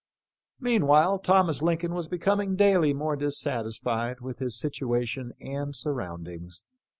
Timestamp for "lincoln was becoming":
1.61-2.55